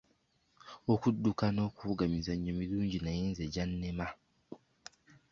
[0.93, 4.07] Okudduka n'okuwuga mizannyo mirungi naye nze gyannema.